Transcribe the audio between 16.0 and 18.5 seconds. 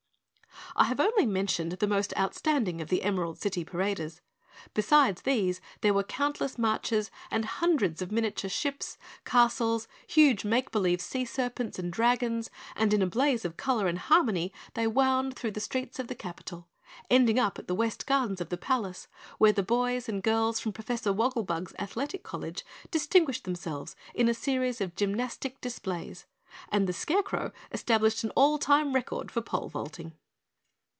the capital, ending up in the West Gardens of